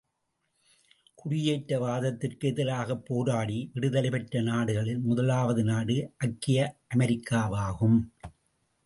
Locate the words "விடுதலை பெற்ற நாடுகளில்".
3.73-4.99